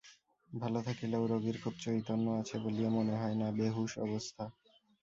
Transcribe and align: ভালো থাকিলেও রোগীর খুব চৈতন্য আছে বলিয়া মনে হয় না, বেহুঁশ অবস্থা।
ভালো 0.49 0.79
থাকিলেও 0.87 1.23
রোগীর 1.27 1.57
খুব 1.63 1.73
চৈতন্য 1.79 2.25
আছে 2.41 2.55
বলিয়া 2.63 2.89
মনে 2.89 3.15
হয় 3.17 3.35
না, 3.35 3.47
বেহুঁশ 3.57 3.91
অবস্থা। 3.99 4.43